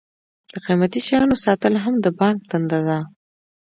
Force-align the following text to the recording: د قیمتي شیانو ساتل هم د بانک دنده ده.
د 0.51 0.53
قیمتي 0.65 0.99
شیانو 1.07 1.35
ساتل 1.45 1.73
هم 1.83 1.95
د 2.01 2.07
بانک 2.19 2.37
دنده 2.51 2.79
ده. 2.87 2.99